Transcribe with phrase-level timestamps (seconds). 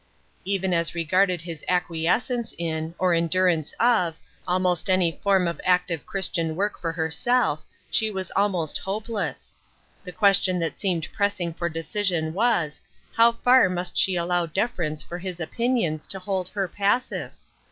[0.45, 6.07] Even as regarded his acquiescence in, or endur ance of, almost any form of active
[6.07, 9.55] Christian work for herself, she was almost hopeless.
[10.03, 12.81] The question that seemed pressing for decision was,
[13.15, 17.33] How far must she allow deference for his opinions to hold her passive